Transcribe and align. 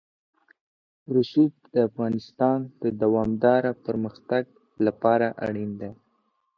رسوب 1.15 1.51
د 1.73 1.75
افغانستان 1.89 2.59
د 2.83 2.85
دوامداره 3.01 3.71
پرمختګ 3.85 4.43
لپاره 4.85 5.27
اړین 5.45 5.71
دي. 5.81 5.91